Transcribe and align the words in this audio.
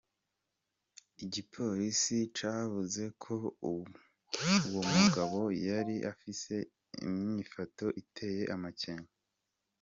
Igipolisi 1.23 2.17
cavuze 2.37 3.03
ko 3.23 3.35
uwo 3.69 4.79
mugabo 4.97 5.39
yari 5.67 5.95
afise 6.11 6.53
inyifato 7.05 7.85
iteye 8.01 8.43
amakenga. 8.55 9.11